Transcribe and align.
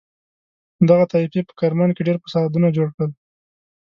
دغه 0.89 1.05
طایفې 1.11 1.41
په 1.47 1.53
کرمان 1.59 1.89
کې 1.95 2.05
ډېر 2.07 2.17
فسادونه 2.23 2.67
جوړ 2.77 2.87
کړل. 2.95 3.11